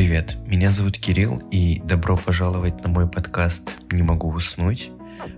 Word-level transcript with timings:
привет! 0.00 0.36
Меня 0.46 0.70
зовут 0.70 0.96
Кирилл, 0.96 1.42
и 1.50 1.78
добро 1.84 2.16
пожаловать 2.16 2.82
на 2.82 2.88
мой 2.88 3.06
подкаст 3.06 3.68
«Не 3.92 4.02
могу 4.02 4.30
уснуть». 4.30 4.90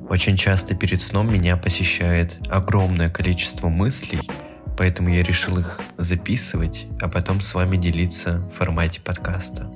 Очень 0.09 0.37
часто 0.37 0.77
перед 0.77 1.03
сном 1.03 1.33
меня 1.33 1.57
посещает 1.57 2.39
огромное 2.49 3.11
количество 3.11 3.69
мыслей, 3.69 4.21
поэтому 4.79 5.09
я 5.09 5.25
решил 5.25 5.59
их 5.59 5.81
записывать, 5.99 6.87
а 7.01 7.09
потом 7.09 7.41
с 7.41 7.55
вами 7.55 7.77
делиться 7.77 8.39
в 8.39 8.57
формате 8.57 9.01
подкаста. 9.01 9.69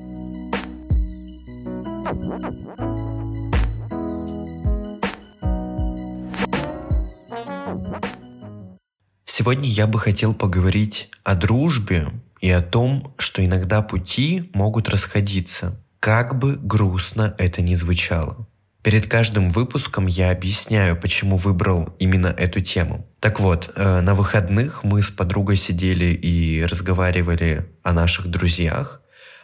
Сегодня 9.24 9.68
я 9.68 9.88
бы 9.88 9.98
хотел 9.98 10.32
поговорить 10.32 11.10
о 11.24 11.34
дружбе 11.34 12.06
и 12.40 12.50
о 12.50 12.62
том, 12.62 13.14
что 13.18 13.44
иногда 13.44 13.82
пути 13.82 14.50
могут 14.54 14.88
расходиться, 14.88 15.80
как 16.00 16.38
бы 16.38 16.56
грустно 16.56 17.34
это 17.38 17.62
ни 17.62 17.74
звучало. 17.74 18.46
Перед 18.82 19.08
каждым 19.08 19.48
выпуском 19.48 20.06
я 20.06 20.30
объясняю, 20.30 20.96
почему 20.96 21.36
выбрал 21.36 21.96
именно 21.98 22.28
эту 22.28 22.60
тему. 22.60 23.04
Так 23.18 23.40
вот, 23.40 23.72
э, 23.74 24.00
на 24.00 24.14
выходных 24.14 24.84
мы 24.84 25.02
с 25.02 25.10
подругой 25.10 25.56
сидели 25.56 26.14
и 26.14 26.64
разговаривали 26.64 27.66
о 27.82 27.92
наших 27.92 28.28
друзьях, 28.28 29.02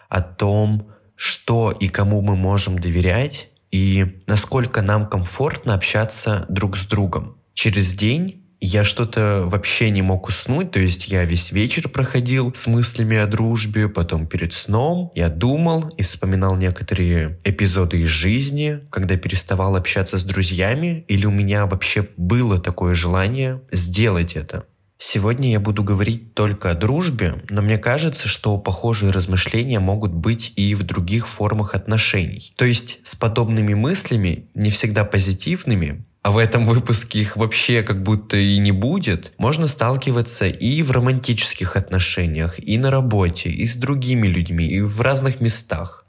о 0.09 0.21
том, 0.21 0.93
что 1.17 1.73
и 1.73 1.89
кому 1.89 2.21
мы 2.21 2.37
можем 2.37 2.79
доверять 2.79 3.49
и 3.73 4.23
насколько 4.29 4.83
нам 4.83 5.09
комфортно 5.09 5.75
общаться 5.75 6.47
друг 6.49 6.77
с 6.77 6.87
другом. 6.87 7.37
Через 7.55 7.95
день 7.95 8.42
я 8.67 8.85
что-то 8.85 9.43
вообще 9.47 9.91
не 9.91 10.03
мог 10.03 10.29
уснуть, 10.29 10.71
то 10.71 10.79
есть 10.79 11.09
я 11.09 11.25
весь 11.25 11.51
вечер 11.51 11.89
проходил 11.89 12.53
с 12.55 12.67
мыслями 12.67 13.17
о 13.17 13.27
дружбе, 13.27 13.89
потом 13.89 14.27
перед 14.27 14.55
сном 14.55 15.11
я 15.15 15.29
думал 15.29 15.89
и 15.97 16.03
вспоминал 16.03 16.57
некоторые 16.57 17.41
эпизоды 17.45 18.03
из 18.03 18.09
жизни, 18.09 18.81
когда 18.91 19.17
переставал 19.17 19.75
общаться 19.75 20.17
с 20.17 20.23
друзьями, 20.23 21.05
или 21.09 21.27
у 21.27 21.31
меня 21.31 21.67
вообще 21.67 22.09
было 22.17 22.59
такое 22.59 22.95
желание 22.95 23.63
сделать 23.73 24.35
это. 24.35 24.65
Сегодня 25.05 25.51
я 25.51 25.59
буду 25.59 25.83
говорить 25.83 26.35
только 26.35 26.71
о 26.71 26.75
дружбе, 26.75 27.43
но 27.51 27.61
мне 27.61 27.77
кажется, 27.77 28.29
что 28.29 28.57
похожие 28.57 29.11
размышления 29.11 29.81
могут 29.81 30.13
быть 30.13 30.53
и 30.55 30.77
в 30.77 30.85
других 30.85 31.27
формах 31.27 31.75
отношений. 31.75 32.55
То 32.57 32.65
есть 32.65 33.01
с 33.03 33.17
подобными 33.17 33.75
мыслями, 33.75 34.49
не 34.55 34.71
всегда 34.71 35.05
позитивными, 35.05 36.05
а 36.23 36.31
в 36.31 36.39
этом 36.39 36.67
выпуске 36.67 37.21
их 37.21 37.37
вообще 37.37 37.83
как 37.83 38.03
будто 38.03 38.37
и 38.37 38.59
не 38.59 38.71
будет, 38.71 39.33
можно 39.39 39.67
сталкиваться 39.67 40.47
и 40.47 40.83
в 40.83 40.93
романтических 40.93 41.77
отношениях, 41.77 42.59
и 42.59 42.79
на 42.79 42.91
работе, 42.91 43.51
и 43.51 43.67
с 43.67 43.75
другими 43.75 44.29
людьми, 44.29 44.67
и 44.67 44.81
в 44.81 45.01
разных 45.01 45.41
местах. 45.41 46.07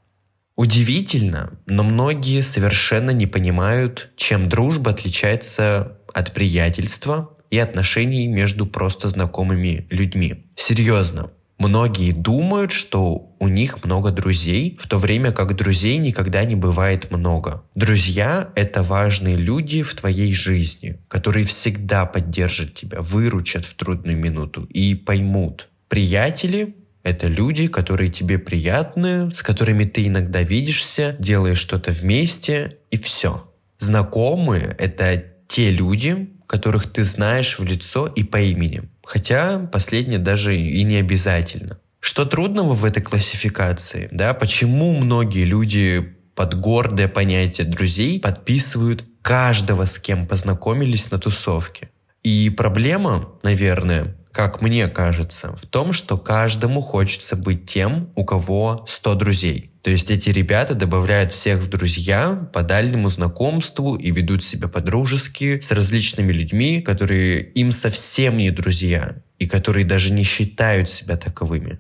Удивительно, 0.56 1.60
но 1.66 1.84
многие 1.84 2.42
совершенно 2.42 3.10
не 3.10 3.26
понимают, 3.26 4.12
чем 4.16 4.50
дружба 4.50 4.92
отличается 4.92 5.98
от 6.14 6.32
приятельства 6.32 7.36
и 7.50 7.58
отношений 7.58 8.28
между 8.28 8.68
просто 8.68 9.10
знакомыми 9.10 9.88
людьми. 9.90 10.46
Серьезно, 10.56 11.32
Многие 11.58 12.12
думают, 12.12 12.72
что 12.72 13.36
у 13.40 13.48
них 13.48 13.84
много 13.86 14.12
друзей, 14.12 14.78
в 14.82 14.88
то 14.88 14.98
время 14.98 15.32
как 15.32 15.56
друзей 15.56 15.98
никогда 15.98 16.44
не 16.44 16.56
бывает 16.56 17.12
много. 17.12 17.64
Друзья— 17.76 18.50
это 18.56 18.84
важные 18.84 19.36
люди 19.36 19.84
в 19.84 19.94
твоей 19.96 20.34
жизни, 20.34 21.00
которые 21.08 21.46
всегда 21.46 22.06
поддержат 22.06 22.74
тебя, 22.74 23.02
выручат 23.02 23.66
в 23.66 23.76
трудную 23.76 24.18
минуту 24.18 24.64
и 24.64 24.96
поймут. 24.96 25.70
Приятели 25.88 26.76
это 27.04 27.28
люди, 27.28 27.68
которые 27.68 28.10
тебе 28.10 28.40
приятны, 28.40 29.30
с 29.32 29.42
которыми 29.42 29.84
ты 29.84 30.08
иногда 30.08 30.42
видишься, 30.42 31.18
делаешь 31.20 31.60
что-то 31.60 31.92
вместе, 31.92 32.78
и 32.92 32.98
все. 32.98 33.52
Знакомые— 33.78 34.76
это 34.80 35.24
те 35.48 35.70
люди, 35.70 36.30
которых 36.48 36.92
ты 36.92 37.04
знаешь 37.04 37.60
в 37.60 37.64
лицо 37.64 38.08
и 38.08 38.24
по 38.24 38.40
имени. 38.40 38.84
Хотя 39.04 39.60
последнее 39.60 40.20
даже 40.20 40.56
и 40.58 40.84
не 40.84 40.98
обязательно. 40.98 41.80
Что 42.00 42.26
трудного 42.26 42.74
в 42.74 42.84
этой 42.86 43.02
классификации? 43.02 44.10
Да? 44.12 44.34
Почему 44.34 44.94
многие 44.96 45.46
люди 45.46 46.16
под 46.36 46.60
гордое 46.60 47.08
понятие 47.08 47.68
друзей 47.68 48.20
подписывают 48.20 49.06
каждого, 49.22 49.86
с 49.86 50.00
кем 50.00 50.28
познакомились 50.28 51.12
на 51.12 51.20
тусовке? 51.20 51.90
И 52.24 52.50
проблема, 52.50 53.30
наверное, 53.44 54.16
как 54.32 54.62
мне 54.62 54.88
кажется, 54.88 55.56
в 55.56 55.66
том, 55.66 55.94
что 55.94 56.18
каждому 56.18 56.82
хочется 56.82 57.36
быть 57.36 57.66
тем, 57.70 58.12
у 58.16 58.26
кого 58.26 58.86
100 58.88 59.16
друзей. 59.16 59.73
То 59.84 59.90
есть 59.90 60.10
эти 60.10 60.30
ребята 60.30 60.76
добавляют 60.76 61.34
всех 61.34 61.60
в 61.60 61.68
друзья 61.68 62.50
по 62.54 62.64
дальнему 62.64 63.10
знакомству 63.10 63.96
и 63.96 64.12
ведут 64.12 64.42
себя 64.42 64.70
по-дружески 64.70 65.60
с 65.60 65.72
различными 65.72 66.32
людьми, 66.32 66.82
которые 66.82 67.44
им 67.44 67.72
совсем 67.72 68.38
не 68.38 68.50
друзья 68.50 69.18
и 69.40 69.46
которые 69.46 69.86
даже 69.86 70.14
не 70.14 70.24
считают 70.24 70.90
себя 70.90 71.18
таковыми. 71.18 71.80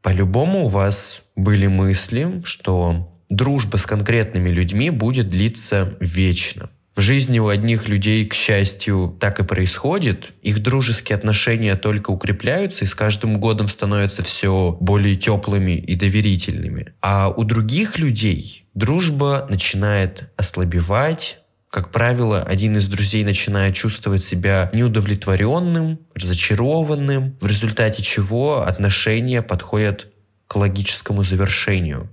По-любому 0.00 0.64
у 0.64 0.68
вас 0.68 1.20
были 1.36 1.66
мысли, 1.66 2.40
что 2.42 3.20
дружба 3.28 3.76
с 3.76 3.84
конкретными 3.84 4.48
людьми 4.48 4.88
будет 4.88 5.28
длиться 5.28 5.94
вечно. 6.00 6.70
В 6.94 7.00
жизни 7.00 7.38
у 7.38 7.48
одних 7.48 7.88
людей, 7.88 8.26
к 8.26 8.34
счастью, 8.34 9.16
так 9.18 9.40
и 9.40 9.44
происходит. 9.44 10.32
Их 10.42 10.62
дружеские 10.62 11.16
отношения 11.16 11.74
только 11.74 12.10
укрепляются 12.10 12.84
и 12.84 12.86
с 12.86 12.94
каждым 12.94 13.40
годом 13.40 13.68
становятся 13.68 14.22
все 14.22 14.76
более 14.78 15.16
теплыми 15.16 15.72
и 15.72 15.94
доверительными. 15.94 16.92
А 17.00 17.30
у 17.30 17.44
других 17.44 17.98
людей 17.98 18.66
дружба 18.74 19.46
начинает 19.48 20.30
ослабевать, 20.36 21.38
как 21.70 21.90
правило, 21.90 22.42
один 22.42 22.76
из 22.76 22.86
друзей 22.88 23.24
начинает 23.24 23.74
чувствовать 23.74 24.22
себя 24.22 24.70
неудовлетворенным, 24.74 26.00
разочарованным, 26.14 27.38
в 27.40 27.46
результате 27.46 28.02
чего 28.02 28.60
отношения 28.60 29.40
подходят 29.40 30.08
к 30.46 30.56
логическому 30.56 31.24
завершению. 31.24 32.10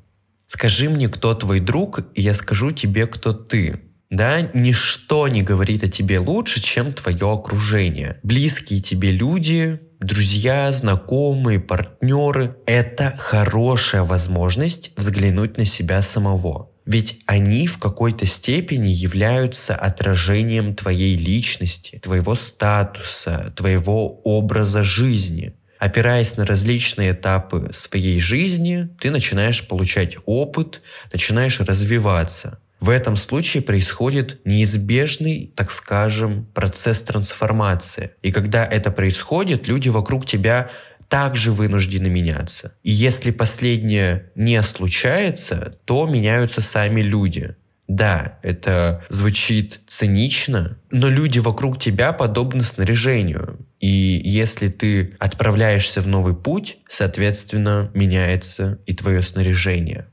Скажи 0.47 0.89
мне, 0.89 1.09
кто 1.09 1.35
твой 1.35 1.59
друг, 1.59 1.99
и 2.15 2.21
я 2.21 2.33
скажу 2.33 2.71
тебе, 2.71 3.05
кто 3.05 3.33
ты. 3.33 3.81
Да, 4.09 4.41
ничто 4.55 5.27
не 5.27 5.43
говорит 5.43 5.83
о 5.83 5.89
тебе 5.89 6.17
лучше, 6.17 6.61
чем 6.61 6.93
твое 6.93 7.31
окружение. 7.31 8.19
Близкие 8.23 8.81
тебе 8.81 9.11
люди, 9.11 9.79
друзья, 9.99 10.71
знакомые, 10.71 11.59
партнеры– 11.59 12.55
это 12.65 13.13
хорошая 13.19 14.03
возможность 14.03 14.91
взглянуть 14.95 15.57
на 15.57 15.65
себя 15.65 16.01
самого. 16.01 16.71
Ведь 16.87 17.19
они 17.27 17.67
в 17.67 17.77
какой-то 17.77 18.25
степени 18.25 18.89
являются 18.89 19.75
отражением 19.75 20.73
твоей 20.73 21.15
личности, 21.15 21.99
твоего 22.01 22.33
статуса, 22.33 23.53
твоего 23.55 24.21
образа 24.21 24.81
жизни. 24.83 25.53
Опираясь 25.77 26.35
на 26.35 26.47
различные 26.47 27.11
этапы 27.11 27.69
своей 27.73 28.19
жизни, 28.19 28.89
ты 28.99 29.11
начинаешь 29.11 29.67
получать 29.67 30.17
опыт, 30.25 30.81
начинаешь 31.13 31.59
развиваться– 31.59 32.57
в 32.79 32.89
этом 32.89 33.15
случае 33.17 33.61
происходит 33.61 34.39
неизбежный, 34.45 35.53
так 35.55 35.71
скажем, 35.71 36.45
процесс 36.53 37.01
трансформации. 37.01 38.11
И 38.21 38.31
когда 38.31 38.65
это 38.65 38.89
происходит, 38.91 39.67
люди 39.67 39.89
вокруг 39.89 40.25
тебя 40.25 40.69
также 41.09 41.51
вынуждены 41.51 42.07
меняться. 42.07 42.73
И 42.83 42.91
если 42.91 43.31
последнее 43.31 44.31
не 44.35 44.61
случается, 44.63 45.77
то 45.85 46.05
меняются 46.05 46.61
сами 46.61 47.01
люди. 47.01 47.55
Да, 47.87 48.37
это 48.43 49.03
звучит 49.09 49.81
цинично, 49.87 50.77
но 50.91 51.09
люди 51.09 51.39
вокруг 51.39 51.79
тебя 51.79 52.13
подобны 52.13 52.61
снаряжению. 52.63 53.65
И 53.79 54.21
если 54.23 54.67
ты 54.67 55.15
отправляешься 55.19 56.01
в 56.01 56.07
новый 56.07 56.35
путь, 56.35 56.77
соответственно, 56.87 57.89
меняется 57.95 58.79
и 58.85 58.93
твое 58.93 59.23
снаряжение. 59.23 60.05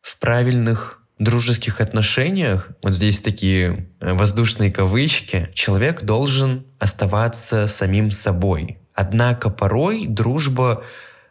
В 0.00 0.20
правильных 0.20 1.03
дружеских 1.18 1.80
отношениях, 1.80 2.68
вот 2.82 2.94
здесь 2.94 3.20
такие 3.20 3.88
э, 4.00 4.12
воздушные 4.14 4.72
кавычки, 4.72 5.48
человек 5.54 6.02
должен 6.02 6.66
оставаться 6.78 7.68
самим 7.68 8.10
собой. 8.10 8.78
Однако 8.94 9.50
порой 9.50 10.06
дружба 10.06 10.84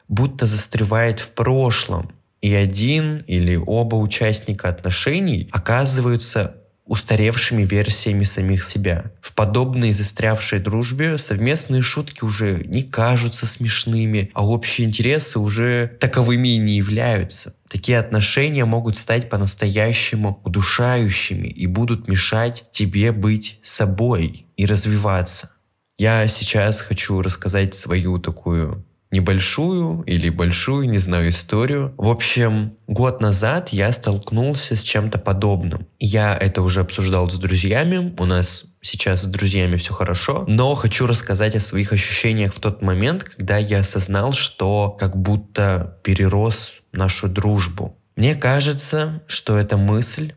будто 0.07 0.45
застревает 0.45 1.19
в 1.19 1.31
прошлом, 1.31 2.11
и 2.41 2.53
один 2.53 3.19
или 3.27 3.55
оба 3.55 3.95
участника 3.95 4.67
отношений 4.67 5.49
оказываются 5.51 6.57
устаревшими 6.85 7.63
версиями 7.63 8.25
самих 8.25 8.65
себя. 8.65 9.05
В 9.21 9.33
подобной 9.33 9.93
застрявшей 9.93 10.59
дружбе 10.59 11.17
совместные 11.17 11.81
шутки 11.81 12.25
уже 12.25 12.63
не 12.65 12.83
кажутся 12.83 13.47
смешными, 13.47 14.29
а 14.33 14.45
общие 14.45 14.85
интересы 14.85 15.39
уже 15.39 15.95
таковыми 15.99 16.49
и 16.49 16.57
не 16.57 16.75
являются. 16.75 17.53
Такие 17.73 17.97
отношения 17.97 18.65
могут 18.65 18.97
стать 18.97 19.31
по-настоящему 19.31 20.39
удушающими 20.43 21.47
и 21.47 21.65
будут 21.65 22.07
мешать 22.07 22.65
тебе 22.71 23.11
быть 23.11 23.59
собой 23.63 24.45
и 24.55 24.67
развиваться. 24.67 25.49
Я 25.97 26.27
сейчас 26.27 26.81
хочу 26.81 27.19
рассказать 27.23 27.73
свою 27.73 28.19
такую 28.19 28.85
небольшую 29.09 30.03
или 30.03 30.29
большую, 30.29 30.87
не 30.87 30.99
знаю, 30.99 31.31
историю. 31.31 31.95
В 31.97 32.09
общем, 32.09 32.77
год 32.85 33.21
назад 33.21 33.69
я 33.69 33.91
столкнулся 33.91 34.75
с 34.75 34.83
чем-то 34.83 35.17
подобным. 35.17 35.87
Я 35.97 36.37
это 36.37 36.61
уже 36.61 36.81
обсуждал 36.81 37.27
с 37.31 37.39
друзьями. 37.39 38.13
У 38.19 38.25
нас 38.25 38.65
сейчас 38.83 39.23
с 39.23 39.25
друзьями 39.25 39.77
все 39.77 39.93
хорошо, 39.93 40.43
но 40.47 40.75
хочу 40.75 41.07
рассказать 41.07 41.55
о 41.55 41.59
своих 41.59 41.93
ощущениях 41.93 42.53
в 42.53 42.59
тот 42.59 42.81
момент, 42.81 43.23
когда 43.23 43.57
я 43.57 43.79
осознал, 43.79 44.33
что 44.33 44.91
как 44.99 45.17
будто 45.17 45.97
перерос 46.03 46.73
нашу 46.91 47.27
дружбу. 47.27 47.97
Мне 48.15 48.35
кажется, 48.35 49.23
что 49.25 49.57
эта 49.57 49.77
мысль, 49.77 50.33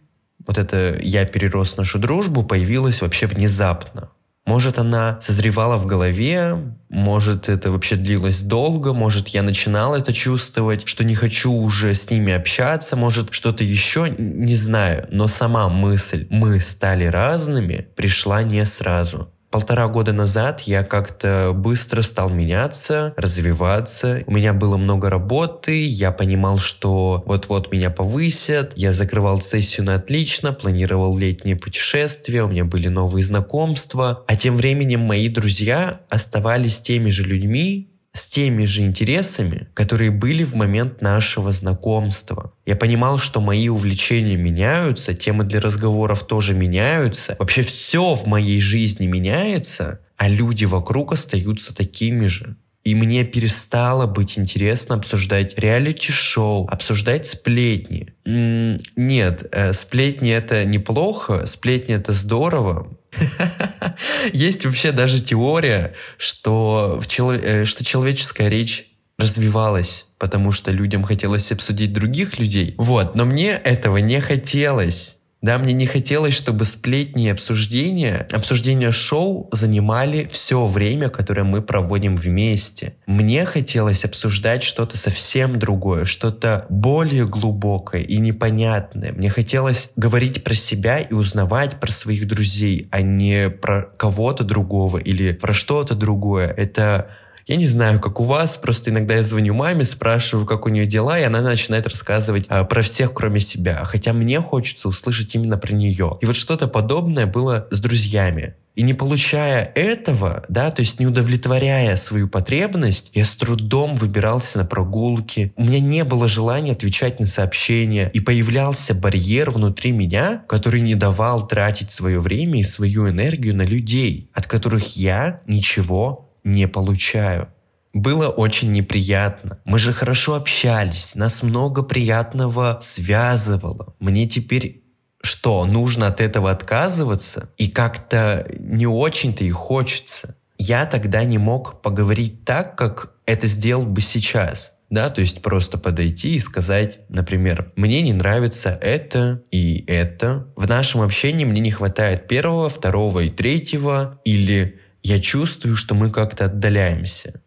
вот 0.47 0.57
это 0.57 0.97
«я 1.03 1.27
перерос 1.27 1.77
нашу 1.77 1.99
дружбу» 1.99 2.45
появилась 2.45 3.03
вообще 3.03 3.27
внезапно. 3.27 4.11
Может, 4.47 4.79
она 4.79 5.19
созревала 5.21 5.77
в 5.77 5.87
голове, 5.87 6.73
может, 6.89 7.49
это 7.49 7.73
вообще 7.73 7.97
длилось 7.97 8.43
долго, 8.43 8.93
может, 8.93 9.29
я 9.29 9.43
начинал 9.43 9.97
это 9.97 10.13
чувствовать, 10.13 10.87
что 10.87 11.03
не 11.03 11.17
хочу 11.17 11.53
уже 11.53 11.95
с 11.97 12.11
ними 12.11 12.33
общаться, 12.33 12.95
может, 12.95 13.35
что-то 13.35 13.65
еще, 13.65 14.09
не 14.17 14.55
знаю. 14.55 15.09
Но 15.11 15.27
сама 15.27 15.69
мысль 15.69 16.29
«мы 16.31 16.61
стали 16.61 17.05
разными» 17.07 17.89
пришла 17.97 18.45
не 18.45 18.65
сразу 18.65 19.33
полтора 19.57 19.89
года 19.89 20.13
назад 20.13 20.61
я 20.67 20.83
как-то 20.83 21.53
быстро 21.55 22.03
стал 22.03 22.29
меняться, 22.29 23.15
развиваться. 23.17 24.23
У 24.27 24.33
меня 24.33 24.53
было 24.53 24.77
много 24.77 25.09
работы, 25.09 25.83
я 25.87 26.13
понимал, 26.13 26.59
что 26.59 27.23
вот-вот 27.25 27.73
меня 27.73 27.89
повысят. 27.89 28.75
Я 28.77 28.93
закрывал 28.93 29.41
сессию 29.41 29.87
на 29.87 29.95
отлично, 29.95 30.53
планировал 30.53 31.17
летнее 31.17 31.57
путешествие, 31.57 32.45
у 32.45 32.49
меня 32.49 32.67
были 32.67 32.89
новые 32.89 33.25
знакомства. 33.25 34.25
А 34.27 34.37
тем 34.37 34.59
временем 34.59 35.01
мои 35.01 35.31
друзья 35.31 36.01
оставались 36.11 36.83
теми 36.83 37.09
же 37.09 37.23
людьми, 37.23 37.89
с 38.17 38.27
теми 38.27 38.65
же 38.65 38.83
интересами, 38.83 39.69
которые 39.75 40.11
были 40.11 40.43
в 40.43 40.55
момент 40.55 41.03
нашего 41.03 41.53
знакомства. 41.53 42.53
Я 42.65 42.75
понимал, 42.75 43.19
что 43.19 43.41
мои 43.41 43.69
увлечения 43.69 44.37
меняются, 44.37 45.15
темы 45.15 45.45
для 45.45 45.61
разговоров 45.61 46.27
тоже 46.27 46.55
меняются. 46.55 47.37
Вообще 47.39 47.63
все 47.63 48.15
в 48.15 48.27
моей 48.27 48.61
жизни 48.61 49.07
меняется, 49.07 50.01
а 50.17 50.29
люди 50.29 50.65
вокруг 50.65 51.13
остаются 51.13 51.75
такими 51.75 52.27
же. 52.27 52.57
И 52.87 52.95
мне 52.95 53.25
перестало 53.25 54.07
быть 54.07 54.39
интересно 54.39 54.95
обсуждать 54.95 55.59
реалити-шоу, 55.59 56.69
обсуждать 56.69 57.27
сплетни. 57.27 58.15
Нет, 58.25 59.49
э, 59.51 59.73
сплетни 59.73 60.31
это 60.31 60.65
неплохо, 60.65 61.47
сплетни 61.47 61.97
это 61.97 62.13
здорово. 62.13 62.96
Есть 64.33 64.65
вообще 64.65 64.93
даже 64.93 65.21
теория, 65.21 65.95
что, 66.19 66.99
в 67.01 67.07
чело- 67.07 67.35
э, 67.35 67.65
что 67.65 67.85
человеческая 67.85 68.49
речь 68.49 68.91
развивалась, 69.19 70.07
потому 70.19 70.53
что 70.53 70.71
людям 70.71 71.03
хотелось 71.03 71.51
обсудить 71.53 71.93
других 71.93 72.39
людей. 72.39 72.75
Вот, 72.79 73.15
но 73.15 73.25
мне 73.25 73.51
этого 73.51 73.99
не 73.99 74.21
хотелось. 74.21 75.16
Да, 75.47 75.59
мне 75.59 75.75
не 75.75 75.87
хотелось, 75.87 76.35
чтобы 76.35 76.65
сплетни 76.65 77.27
и 77.27 77.29
обсуждения, 77.29 78.27
обсуждения 78.33 78.91
шоу 78.91 79.49
занимали 79.53 80.29
все 80.29 80.67
время, 80.67 81.09
которое 81.09 81.45
мы 81.45 81.63
проводим 81.63 82.17
вместе. 82.17 82.97
Мне 83.07 83.45
хотелось 83.45 84.05
обсуждать 84.05 84.65
что-то 84.65 84.99
совсем 84.99 85.57
другое, 85.57 86.05
что-то 86.05 86.67
более 86.69 87.29
глубокое 87.29 88.01
и 88.01 88.19
непонятное. 88.19 89.13
Мне 89.13 89.31
хотелось 89.31 89.89
говорить 89.95 90.43
про 90.43 90.55
себя 90.55 90.99
и 90.99 91.15
узнавать 91.15 91.79
про 91.79 91.93
своих 91.93 92.27
друзей, 92.27 92.89
а 92.91 93.03
не 93.03 93.49
про 93.49 93.83
кого-то 93.83 94.43
другого 94.43 94.99
или 94.99 95.31
про 95.31 95.55
что-то 95.55 95.95
другое. 95.95 96.49
Это 96.49 97.11
я 97.47 97.57
не 97.57 97.67
знаю, 97.67 98.01
как 98.01 98.19
у 98.19 98.25
вас, 98.25 98.57
просто 98.57 98.91
иногда 98.91 99.15
я 99.15 99.23
звоню 99.23 99.55
маме, 99.55 99.85
спрашиваю, 99.85 100.47
как 100.47 100.67
у 100.67 100.69
нее 100.69 100.85
дела, 100.85 101.19
и 101.19 101.23
она 101.23 101.41
начинает 101.41 101.87
рассказывать 101.87 102.45
а, 102.49 102.65
про 102.65 102.83
всех, 102.83 103.15
кроме 103.15 103.41
себя. 103.41 103.83
Хотя 103.85 104.13
мне 104.13 104.41
хочется 104.41 104.89
услышать 104.89 105.35
именно 105.37 105.57
про 105.57 105.73
нее. 105.73 106.19
И 106.21 106.27
вот 106.27 106.35
что-то 106.35 106.67
подобное 106.67 107.27
было 107.27 107.69
с 107.71 107.79
друзьями. 107.79 108.57
И 108.75 108.83
не 108.83 108.93
получая 108.93 109.73
этого, 109.75 110.45
да, 110.49 110.71
то 110.71 110.83
есть 110.83 111.01
не 111.01 111.07
удовлетворяя 111.07 111.97
свою 111.97 112.29
потребность, 112.29 113.11
я 113.15 113.25
с 113.25 113.35
трудом 113.35 113.95
выбирался 113.95 114.59
на 114.59 114.67
прогулки. 114.67 115.53
У 115.57 115.65
меня 115.65 115.81
не 115.81 116.05
было 116.05 116.29
желания 116.29 116.73
отвечать 116.73 117.19
на 117.19 117.27
сообщения. 117.27 118.11
И 118.13 118.21
появлялся 118.21 118.93
барьер 118.93 119.51
внутри 119.51 119.93
меня, 119.93 120.43
который 120.47 120.81
не 120.81 120.95
давал 120.95 121.47
тратить 121.47 121.91
свое 121.91 122.21
время 122.21 122.61
и 122.61 122.65
свою 122.65 123.09
энергию 123.09 123.57
на 123.57 123.63
людей, 123.63 124.31
от 124.35 124.47
которых 124.47 124.97
я 124.97 125.41
ничего 125.47 126.26
не 126.47 126.67
получаю. 126.67 127.49
Было 127.93 128.29
очень 128.29 128.73
неприятно. 128.73 129.59
Мы 129.65 129.79
же 129.79 129.93
хорошо 129.93 130.35
общались, 130.35 131.15
нас 131.15 131.43
много 131.43 131.83
приятного 131.83 132.79
связывало. 132.83 133.95
Мне 133.99 134.29
теперь 134.29 134.83
что, 135.23 135.65
нужно 135.65 136.07
от 136.07 136.21
этого 136.21 136.51
отказываться? 136.51 137.51
И 137.59 137.69
как-то 137.69 138.47
не 138.59 138.87
очень-то 138.87 139.43
и 139.43 139.51
хочется. 139.51 140.37
Я 140.57 140.87
тогда 140.87 141.25
не 141.25 141.39
мог 141.39 141.83
поговорить 141.83 142.45
так, 142.45 142.77
как 142.79 143.15
это 143.27 143.49
сделал 143.49 143.85
бы 143.85 144.01
сейчас. 144.03 144.73
Да, 144.89 145.11
то 145.11 145.21
есть 145.21 145.43
просто 145.43 145.79
подойти 145.79 146.37
и 146.37 146.41
сказать, 146.41 147.01
например, 147.09 147.73
мне 147.75 148.03
не 148.03 148.13
нравится 148.13 148.79
это 148.81 149.43
и 149.51 149.85
это. 149.89 150.47
В 150.55 150.69
нашем 150.69 151.01
общении 151.01 151.45
мне 151.45 151.61
не 151.61 151.73
хватает 151.73 152.29
первого, 152.29 152.69
второго 152.69 153.21
и 153.21 153.31
третьего. 153.31 154.21
Или 154.25 154.79
я 155.07 155.21
чувствую, 155.21 155.77
что 155.77 155.95
мы 155.95 156.11
как-то 156.11 156.47
отдаляемся. 156.47 157.41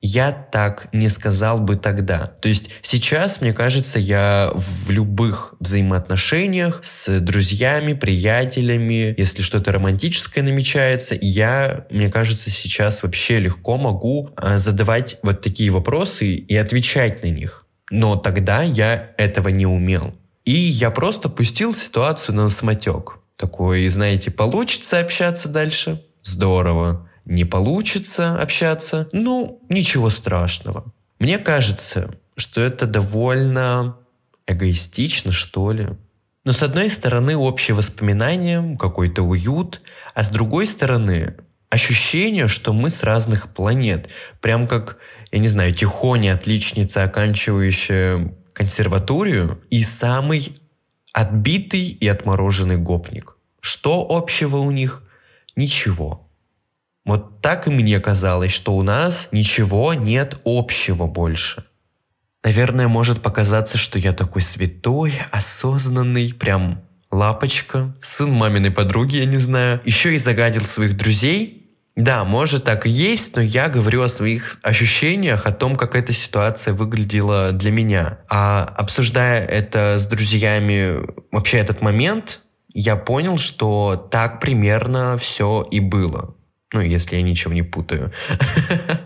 Я 0.00 0.30
так 0.32 0.88
не 0.92 1.08
сказал 1.08 1.58
бы 1.58 1.76
тогда. 1.76 2.26
То 2.40 2.48
есть 2.48 2.70
сейчас, 2.82 3.40
мне 3.40 3.52
кажется, 3.52 3.98
я 3.98 4.50
в 4.54 4.90
любых 4.90 5.54
взаимоотношениях 5.60 6.80
с 6.84 7.20
друзьями, 7.20 7.92
приятелями, 7.94 9.14
если 9.16 9.42
что-то 9.42 9.72
романтическое 9.72 10.44
намечается, 10.44 11.16
я, 11.20 11.86
мне 11.90 12.08
кажется, 12.08 12.50
сейчас 12.50 13.02
вообще 13.02 13.40
легко 13.40 13.76
могу 13.76 14.30
а, 14.36 14.58
задавать 14.58 15.18
вот 15.22 15.40
такие 15.40 15.70
вопросы 15.70 16.26
и 16.34 16.56
отвечать 16.56 17.22
на 17.24 17.28
них. 17.28 17.66
Но 17.90 18.16
тогда 18.16 18.62
я 18.62 19.10
этого 19.18 19.48
не 19.48 19.66
умел. 19.66 20.14
И 20.44 20.54
я 20.54 20.90
просто 20.90 21.28
пустил 21.28 21.74
ситуацию 21.74 22.36
на 22.36 22.48
самотек. 22.48 23.18
Такой, 23.36 23.88
знаете, 23.88 24.30
получится 24.30 25.00
общаться 25.00 25.48
дальше, 25.48 26.00
здорово. 26.22 27.08
Не 27.24 27.44
получится 27.44 28.40
общаться, 28.40 29.08
ну, 29.12 29.60
ничего 29.68 30.10
страшного. 30.10 30.92
Мне 31.18 31.38
кажется, 31.38 32.10
что 32.36 32.60
это 32.60 32.86
довольно 32.86 33.96
эгоистично, 34.46 35.30
что 35.32 35.72
ли. 35.72 35.88
Но 36.44 36.52
с 36.52 36.62
одной 36.62 36.90
стороны 36.90 37.36
общие 37.36 37.76
воспоминания, 37.76 38.76
какой-то 38.76 39.22
уют, 39.22 39.82
а 40.14 40.24
с 40.24 40.30
другой 40.30 40.66
стороны 40.66 41.36
ощущение, 41.70 42.48
что 42.48 42.72
мы 42.72 42.90
с 42.90 43.02
разных 43.02 43.54
планет. 43.54 44.08
Прям 44.40 44.66
как, 44.66 44.98
я 45.30 45.38
не 45.38 45.48
знаю, 45.48 45.72
тихоня 45.72 46.34
отличница, 46.34 47.04
оканчивающая 47.04 48.34
консерваторию, 48.52 49.62
и 49.70 49.82
самый 49.84 50.56
отбитый 51.12 51.86
и 51.88 52.08
отмороженный 52.08 52.76
гопник. 52.76 53.36
Что 53.60 54.06
общего 54.08 54.56
у 54.56 54.70
них? 54.70 55.02
Ничего. 55.56 56.28
Вот 57.04 57.40
так 57.40 57.66
и 57.66 57.70
мне 57.70 57.98
казалось, 58.00 58.52
что 58.52 58.74
у 58.74 58.82
нас 58.82 59.28
ничего 59.32 59.94
нет 59.94 60.40
общего 60.44 61.06
больше. 61.06 61.64
Наверное, 62.44 62.88
может 62.88 63.22
показаться, 63.22 63.78
что 63.78 63.98
я 63.98 64.12
такой 64.12 64.42
святой, 64.42 65.20
осознанный, 65.30 66.32
прям 66.34 66.82
лапочка, 67.10 67.94
сын 68.00 68.30
маминой 68.32 68.70
подруги, 68.70 69.16
я 69.18 69.26
не 69.26 69.36
знаю. 69.36 69.80
Еще 69.84 70.14
и 70.14 70.18
загадил 70.18 70.64
своих 70.64 70.96
друзей. 70.96 71.58
Да, 71.94 72.24
может 72.24 72.64
так 72.64 72.86
и 72.86 72.90
есть, 72.90 73.36
но 73.36 73.42
я 73.42 73.68
говорю 73.68 74.02
о 74.02 74.08
своих 74.08 74.58
ощущениях, 74.62 75.44
о 75.44 75.52
том, 75.52 75.76
как 75.76 75.94
эта 75.94 76.14
ситуация 76.14 76.72
выглядела 76.72 77.52
для 77.52 77.70
меня. 77.70 78.20
А 78.30 78.64
обсуждая 78.76 79.44
это 79.44 79.98
с 79.98 80.06
друзьями, 80.06 81.04
вообще 81.30 81.58
этот 81.58 81.82
момент, 81.82 82.40
я 82.74 82.96
понял, 82.96 83.38
что 83.38 84.08
так 84.10 84.40
примерно 84.40 85.16
все 85.16 85.66
и 85.70 85.80
было. 85.80 86.34
Ну, 86.72 86.80
если 86.80 87.16
я 87.16 87.22
ничего 87.22 87.52
не 87.52 87.62
путаю. 87.62 88.12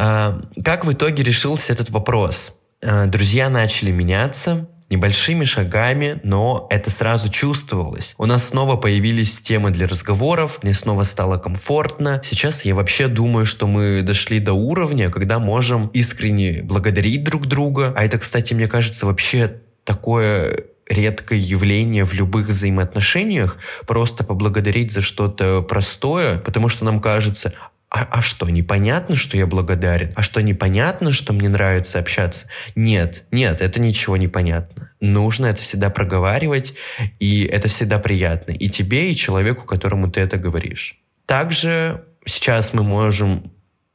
А, 0.00 0.40
как 0.64 0.84
в 0.84 0.92
итоге 0.92 1.24
решился 1.24 1.72
этот 1.72 1.90
вопрос? 1.90 2.52
А, 2.80 3.06
друзья 3.06 3.50
начали 3.50 3.90
меняться, 3.90 4.68
небольшими 4.90 5.44
шагами, 5.44 6.20
но 6.22 6.68
это 6.70 6.88
сразу 6.88 7.28
чувствовалось. 7.28 8.14
У 8.16 8.24
нас 8.24 8.46
снова 8.48 8.76
появились 8.76 9.40
темы 9.40 9.70
для 9.70 9.88
разговоров, 9.88 10.60
мне 10.62 10.72
снова 10.72 11.02
стало 11.02 11.36
комфортно. 11.36 12.22
Сейчас 12.24 12.64
я 12.64 12.76
вообще 12.76 13.08
думаю, 13.08 13.44
что 13.44 13.66
мы 13.66 14.02
дошли 14.02 14.38
до 14.38 14.52
уровня, 14.52 15.10
когда 15.10 15.40
можем 15.40 15.88
искренне 15.88 16.62
благодарить 16.62 17.24
друг 17.24 17.46
друга. 17.46 17.92
А 17.96 18.04
это, 18.04 18.18
кстати, 18.18 18.54
мне 18.54 18.68
кажется, 18.68 19.04
вообще 19.04 19.60
такое 19.82 20.67
редкое 20.88 21.38
явление 21.38 22.04
в 22.04 22.12
любых 22.12 22.48
взаимоотношениях, 22.48 23.58
просто 23.86 24.24
поблагодарить 24.24 24.92
за 24.92 25.00
что-то 25.00 25.62
простое, 25.62 26.38
потому 26.38 26.68
что 26.68 26.84
нам 26.84 27.00
кажется, 27.00 27.52
а, 27.90 28.06
а 28.10 28.22
что, 28.22 28.48
непонятно, 28.48 29.16
что 29.16 29.38
я 29.38 29.46
благодарен? 29.46 30.12
А 30.14 30.22
что, 30.22 30.42
непонятно, 30.42 31.10
что 31.10 31.32
мне 31.32 31.48
нравится 31.48 31.98
общаться? 31.98 32.46
Нет, 32.74 33.24
нет, 33.30 33.62
это 33.62 33.80
ничего 33.80 34.16
не 34.18 34.28
понятно. 34.28 34.90
Нужно 35.00 35.46
это 35.46 35.62
всегда 35.62 35.88
проговаривать, 35.88 36.74
и 37.18 37.44
это 37.44 37.68
всегда 37.68 37.98
приятно. 37.98 38.52
И 38.52 38.68
тебе, 38.68 39.10
и 39.10 39.16
человеку, 39.16 39.64
которому 39.64 40.10
ты 40.10 40.20
это 40.20 40.36
говоришь. 40.36 40.98
Также 41.24 42.04
сейчас 42.26 42.74
мы 42.74 42.82
можем 42.82 43.52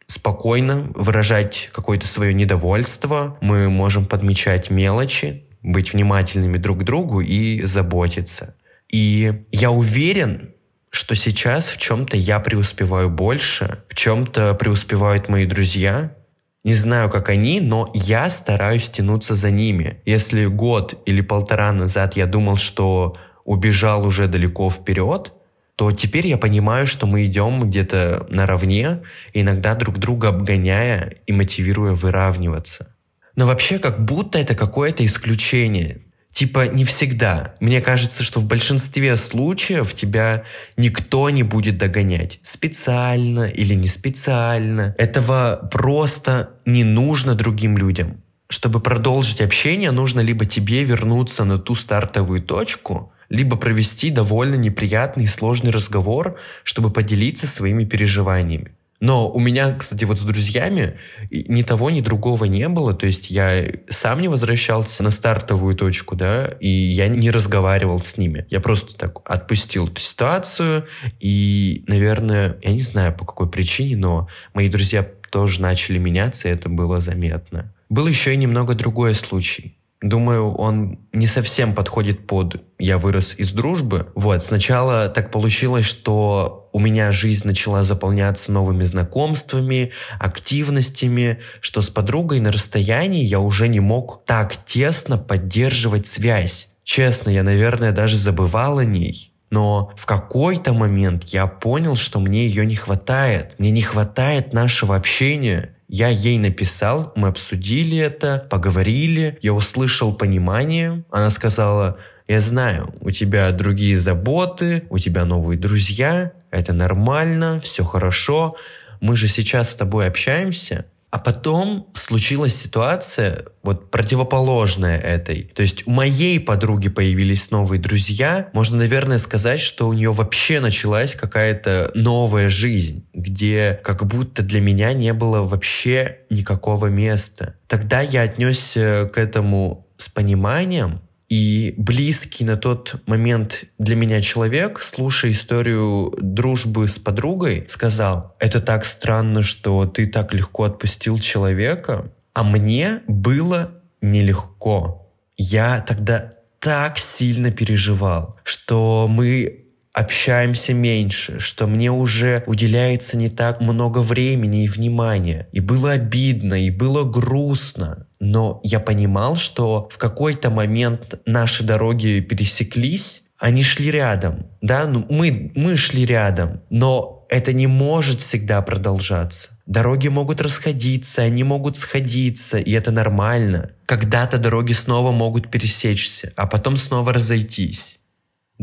спокойно 0.08 0.92
выражать 0.96 1.70
какое-то 1.72 2.08
свое 2.08 2.34
недовольство, 2.34 3.38
мы 3.42 3.70
можем 3.70 4.06
подмечать 4.06 4.70
мелочи, 4.70 5.46
быть 5.63 5.93
внимательными 5.93 6.58
друг 6.58 6.82
к 6.82 6.84
другу 6.84 7.22
и 7.22 7.63
заботиться. 7.63 8.55
И 8.89 9.46
я 9.51 9.72
уверен, 9.72 10.53
что 10.91 11.15
сейчас 11.15 11.70
в 11.70 11.77
чем-то 11.77 12.17
я 12.17 12.39
преуспеваю 12.39 13.10
больше, 13.10 13.84
в 13.89 13.96
чем-то 13.96 14.53
преуспевают 14.53 15.29
мои 15.29 15.48
друзья. 15.48 16.15
Не 16.63 16.75
знаю, 16.75 17.10
как 17.10 17.29
они, 17.29 17.60
но 17.60 17.91
я 17.96 18.29
стараюсь 18.29 18.89
тянуться 18.89 19.34
за 19.34 19.50
ними. 19.50 20.01
Если 20.05 20.46
год 20.46 21.01
или 21.08 21.22
полтора 21.22 21.72
назад 21.72 22.15
я 22.15 22.27
думал, 22.27 22.58
что 22.58 23.17
убежал 23.43 24.05
уже 24.05 24.27
далеко 24.27 24.70
вперед, 24.70 25.34
то 25.75 25.91
теперь 25.91 26.27
я 26.27 26.38
понимаю, 26.38 26.86
что 26.86 27.08
мы 27.08 27.25
идем 27.25 27.62
где-то 27.62 28.27
наравне, 28.29 29.01
иногда 29.34 29.74
друг 29.74 29.98
друга 29.98 30.29
обгоняя 30.29 31.15
и 31.25 31.34
мотивируя 31.34 31.93
выравниваться. 31.93 32.93
Но 33.36 33.48
вообще 33.48 33.80
как 33.80 34.04
будто 34.04 34.38
это 34.38 34.56
какое-то 34.56 35.06
исключение. 35.06 36.02
Типа 36.34 36.68
не 36.68 36.84
всегда. 36.84 37.54
Мне 37.60 37.80
кажется, 37.80 38.24
что 38.24 38.40
в 38.40 38.46
большинстве 38.46 39.18
случаев 39.18 39.94
тебя 39.94 40.44
никто 40.78 41.30
не 41.30 41.44
будет 41.44 41.78
догонять. 41.78 42.40
Специально 42.42 43.44
или 43.44 43.75
не 43.75 43.88
специально. 43.88 44.96
Этого 44.98 45.70
просто 45.72 46.50
не 46.66 46.84
нужно 46.84 47.36
другим 47.36 47.78
людям. 47.78 48.22
Чтобы 48.50 48.80
продолжить 48.80 49.42
общение, 49.42 49.92
нужно 49.92 50.22
либо 50.22 50.46
тебе 50.46 50.84
вернуться 50.84 51.44
на 51.44 51.60
ту 51.60 51.75
стартовую 51.75 52.42
точку, 52.42 53.13
либо 53.30 53.56
провести 53.56 54.10
довольно 54.10 54.56
неприятный 54.56 55.25
и 55.25 55.28
сложный 55.28 55.72
разговор, 55.72 56.38
чтобы 56.63 56.90
поделиться 56.92 57.48
своими 57.48 57.86
переживаниями. 57.86 58.72
Но 59.03 59.29
у 59.29 59.38
меня, 59.38 59.72
кстати, 59.72 60.05
вот 60.05 60.17
с 60.17 60.22
друзьями 60.22 60.98
ни 61.29 61.62
того, 61.62 61.89
ни 61.89 62.00
другого 62.00 62.45
не 62.45 62.69
было. 62.69 62.93
То 62.93 63.05
есть 63.05 63.29
я 63.29 63.65
сам 63.89 64.22
не 64.22 64.29
возвращался 64.29 65.03
на 65.03 65.12
стартовую 65.12 65.75
точку, 65.75 66.15
да, 66.15 66.45
и 66.62 66.69
я 66.69 67.10
не 67.10 67.29
разговаривал 67.29 68.00
с 68.00 68.15
ними. 68.15 68.45
Я 68.50 68.62
просто 68.62 68.95
так 68.95 69.19
отпустил 69.29 69.89
эту 69.89 70.00
ситуацию, 70.00 70.86
и, 71.19 71.83
наверное, 71.86 72.57
я 72.63 72.72
не 72.72 72.81
знаю 72.81 73.13
по 73.13 73.25
какой 73.25 73.50
причине, 73.50 73.98
но 73.98 74.29
мои 74.53 74.69
друзья 74.69 75.05
тоже 75.29 75.62
начали 75.62 75.98
меняться, 75.98 76.48
и 76.48 76.51
это 76.53 76.69
было 76.69 77.01
заметно. 77.01 77.74
Был 77.89 78.07
еще 78.07 78.33
и 78.33 78.38
немного 78.38 78.74
другой 78.74 79.15
случай. 79.15 79.77
Думаю, 80.01 80.53
он 80.53 81.00
не 81.12 81.27
совсем 81.27 81.75
подходит 81.75 82.25
под 82.25 82.63
«я 82.79 82.98
вырос 82.98 83.36
из 83.38 83.51
дружбы». 83.51 84.07
Вот, 84.15 84.41
сначала 84.43 85.10
так 85.10 85.29
получилось, 85.29 85.86
что 85.86 86.62
у 86.74 86.80
меня 86.80 87.12
жизнь 87.12 87.48
начала 87.48 87.84
заполняться 87.84 88.51
новыми 88.51 88.84
знакомствами, 88.84 89.92
активностями, 90.20 91.39
что 91.62 91.82
с 91.82 91.89
подругой 91.89 92.39
на 92.39 92.51
расстоянии 92.51 93.24
я 93.24 93.39
уже 93.39 93.68
не 93.68 93.80
мог 93.80 94.25
так 94.25 94.58
тесно 94.65 95.18
поддерживать 95.18 96.08
связь. 96.08 96.70
Честно, 96.84 97.30
я, 97.30 97.44
наверное, 97.44 97.92
даже 97.92 98.18
забывал 98.18 98.80
о 98.80 98.86
ней. 98.86 99.32
Но 99.51 99.94
в 99.96 100.08
какой-то 100.08 100.74
момент 100.74 101.25
я 101.25 101.46
понял, 101.46 101.96
что 101.96 102.20
мне 102.20 102.48
ее 102.48 102.65
не 102.65 102.75
хватает. 102.75 103.53
Мне 103.60 103.70
не 103.70 103.84
хватает 103.84 104.51
нашего 104.51 104.96
общения. 104.96 105.75
Я 105.88 106.08
ей 106.08 106.39
написал, 106.39 107.13
мы 107.15 107.27
обсудили 107.27 107.96
это, 108.00 108.48
поговорили, 108.50 109.38
я 109.44 109.53
услышал 109.53 110.12
понимание. 110.15 111.03
Она 111.12 111.30
сказала, 111.30 112.00
я 112.27 112.42
знаю, 112.42 112.96
у 113.00 113.12
тебя 113.12 113.51
другие 113.51 114.00
заботы, 114.00 114.84
у 114.89 114.98
тебя 114.98 115.25
новые 115.25 115.60
друзья, 115.60 116.32
это 116.53 116.74
нормально, 116.74 117.60
все 117.60 117.83
хорошо. 117.83 118.55
Мы 119.01 119.17
же 119.17 119.27
сейчас 119.27 119.72
с 119.72 119.75
тобой 119.75 120.07
общаемся, 120.07 120.86
а 121.13 121.19
потом 121.19 121.91
случилась 121.93 122.55
ситуация, 122.55 123.45
вот 123.62 123.91
противоположная 123.91 124.98
этой. 124.98 125.51
То 125.53 125.62
есть 125.62 125.86
у 125.86 125.91
моей 125.91 126.39
подруги 126.39 126.89
появились 126.89 127.51
новые 127.51 127.79
друзья. 127.79 128.50
Можно, 128.53 128.77
наверное, 128.77 129.19
сказать, 129.19 129.62
что 129.62 129.88
у 129.88 129.93
нее 129.93 130.12
вообще 130.12 130.60
началась 130.60 131.13
какая-то 131.13 131.91
новая 131.93 132.50
жизнь, 132.50 133.05
где 133.13 133.79
как 133.83 134.07
будто 134.07 134.41
для 134.41 134.60
меня 134.60 134.93
не 134.93 135.13
было 135.13 135.41
вообще 135.41 136.22
никакого 136.31 136.88
места. 136.88 137.57
Тогда 137.67 138.01
я 138.01 138.24
отнесся 138.24 139.07
к 139.13 139.19
этому 139.19 139.88
с 139.98 140.10
пониманием, 140.10 141.02
и 141.34 141.74
близкий 141.78 142.46
на 142.46 142.58
тот 142.58 143.02
момент 143.08 143.63
для 143.80 143.96
меня 143.96 144.22
человек, 144.22 144.84
слушая 144.84 145.32
историю 145.32 146.13
дружбы 146.22 146.88
с 146.88 147.00
подругой, 147.00 147.66
сказал, 147.70 148.36
это 148.40 148.62
так 148.62 148.86
странно, 148.86 149.42
что 149.42 149.88
ты 149.88 150.06
так 150.06 150.32
легко 150.32 150.66
отпустил 150.66 151.18
человека, 151.18 152.12
а 152.36 152.44
мне 152.44 153.02
было 153.08 153.72
нелегко. 154.00 155.12
Я 155.36 155.82
тогда 155.82 156.34
так 156.60 157.00
сильно 157.00 157.50
переживал, 157.50 158.38
что 158.44 159.08
мы 159.10 159.63
общаемся 159.92 160.75
меньше, 160.75 161.40
что 161.40 161.66
мне 161.66 161.92
уже 161.92 162.44
уделяется 162.46 163.18
не 163.18 163.30
так 163.30 163.60
много 163.60 164.00
времени 164.00 164.66
и 164.66 164.68
внимания. 164.68 165.48
И 165.52 165.60
было 165.62 165.92
обидно, 165.94 166.63
и 166.63 166.70
было 166.70 167.04
грустно. 167.04 168.08
Но 168.25 168.62
я 168.63 168.80
понимал, 168.80 169.36
что 169.36 169.89
в 169.92 169.98
какой-то 169.98 170.50
момент 170.50 171.20
наши 171.25 171.62
дороги 171.62 172.22
пересеклись, 172.22 173.22
они 173.38 173.63
шли 173.63 173.92
рядом, 173.92 174.46
да, 174.62 174.86
ну 174.86 175.06
мы, 175.10 175.51
мы 175.56 175.75
шли 175.75 176.06
рядом, 176.06 176.62
но 176.70 177.25
это 177.30 177.51
не 177.51 177.68
может 177.68 178.22
всегда 178.22 178.62
продолжаться. 178.62 179.50
Дороги 179.65 180.08
могут 180.08 180.39
расходиться, 180.39 181.22
они 181.22 181.44
могут 181.44 181.77
сходиться, 181.77 182.60
и 182.60 182.72
это 182.72 182.92
нормально. 182.92 183.72
Когда-то 183.86 184.38
дороги 184.38 184.72
снова 184.72 185.12
могут 185.12 185.51
пересечься, 185.51 186.32
а 186.38 186.48
потом 186.48 186.77
снова 186.77 187.12
разойтись 187.12 188.00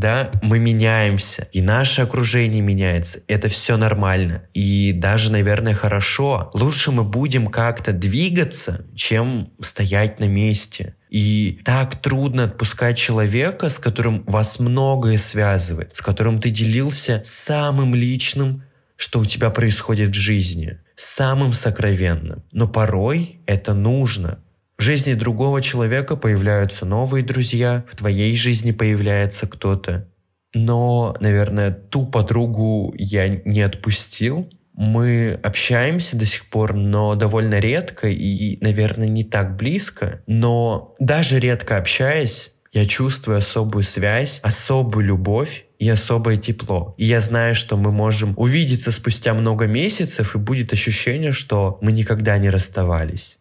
да, 0.00 0.30
мы 0.42 0.58
меняемся, 0.58 1.46
и 1.52 1.60
наше 1.60 2.00
окружение 2.02 2.62
меняется, 2.62 3.20
это 3.28 3.48
все 3.48 3.76
нормально, 3.76 4.42
и 4.54 4.92
даже, 4.92 5.30
наверное, 5.30 5.74
хорошо. 5.74 6.50
Лучше 6.54 6.90
мы 6.90 7.04
будем 7.04 7.48
как-то 7.48 7.92
двигаться, 7.92 8.86
чем 8.96 9.52
стоять 9.60 10.18
на 10.18 10.24
месте. 10.24 10.94
И 11.10 11.60
так 11.64 12.00
трудно 12.00 12.44
отпускать 12.44 12.96
человека, 12.96 13.68
с 13.68 13.78
которым 13.78 14.24
вас 14.26 14.58
многое 14.58 15.18
связывает, 15.18 15.94
с 15.94 16.00
которым 16.00 16.40
ты 16.40 16.50
делился 16.50 17.20
самым 17.24 17.94
личным, 17.94 18.62
что 18.96 19.20
у 19.20 19.24
тебя 19.24 19.50
происходит 19.50 20.10
в 20.10 20.18
жизни, 20.18 20.78
самым 20.96 21.52
сокровенным. 21.52 22.42
Но 22.52 22.68
порой 22.68 23.40
это 23.46 23.74
нужно, 23.74 24.38
в 24.80 24.82
жизни 24.82 25.12
другого 25.12 25.60
человека 25.60 26.16
появляются 26.16 26.86
новые 26.86 27.22
друзья, 27.22 27.84
в 27.90 27.96
твоей 27.96 28.34
жизни 28.34 28.72
появляется 28.72 29.46
кто-то. 29.46 30.08
Но, 30.54 31.14
наверное, 31.20 31.70
ту 31.70 32.06
подругу 32.06 32.94
я 32.96 33.28
не 33.28 33.60
отпустил. 33.60 34.50
Мы 34.72 35.38
общаемся 35.42 36.16
до 36.16 36.24
сих 36.24 36.46
пор, 36.46 36.72
но 36.72 37.14
довольно 37.14 37.58
редко 37.58 38.08
и, 38.08 38.56
наверное, 38.64 39.06
не 39.06 39.22
так 39.22 39.54
близко. 39.56 40.22
Но 40.26 40.94
даже 40.98 41.38
редко 41.38 41.76
общаясь, 41.76 42.50
я 42.72 42.86
чувствую 42.86 43.36
особую 43.36 43.84
связь, 43.84 44.40
особую 44.42 45.04
любовь 45.04 45.66
и 45.78 45.90
особое 45.90 46.38
тепло. 46.38 46.94
И 46.96 47.04
я 47.04 47.20
знаю, 47.20 47.54
что 47.54 47.76
мы 47.76 47.92
можем 47.92 48.32
увидеться 48.38 48.92
спустя 48.92 49.34
много 49.34 49.66
месяцев, 49.66 50.34
и 50.34 50.38
будет 50.38 50.72
ощущение, 50.72 51.32
что 51.32 51.78
мы 51.82 51.92
никогда 51.92 52.38
не 52.38 52.48
расставались. 52.48 53.39